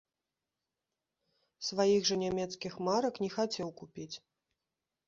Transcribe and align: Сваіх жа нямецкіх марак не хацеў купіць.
Сваіх 1.67 2.01
жа 2.09 2.15
нямецкіх 2.25 2.73
марак 2.89 3.15
не 3.27 3.31
хацеў 3.39 3.67
купіць. 3.85 4.15